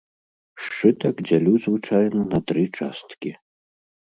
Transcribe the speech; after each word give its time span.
Сшытак 0.63 1.17
дзялю 1.27 1.53
звычайна 1.65 2.21
на 2.33 2.39
тры 2.53 2.63
часткі. 2.77 3.31